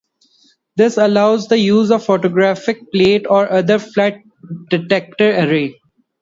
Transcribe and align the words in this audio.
This 0.77 0.97
allows 0.97 1.47
the 1.47 1.59
use 1.59 1.91
of 1.91 2.01
a 2.01 2.03
photographic 2.03 2.91
plate 2.91 3.27
or 3.29 3.51
other 3.51 3.77
flat 3.77 4.15
detector 4.71 5.29
array. 5.29 5.79